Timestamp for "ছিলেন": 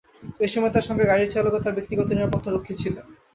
2.81-3.05